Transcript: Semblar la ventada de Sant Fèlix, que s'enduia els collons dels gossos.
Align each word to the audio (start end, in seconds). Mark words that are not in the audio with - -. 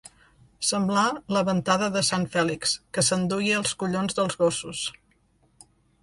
Semblar 0.67 1.01
la 1.35 1.41
ventada 1.49 1.89
de 1.97 2.01
Sant 2.07 2.25
Fèlix, 2.35 2.73
que 2.97 3.03
s'enduia 3.09 3.59
els 3.61 3.75
collons 3.83 4.17
dels 4.21 4.39
gossos. 4.41 4.81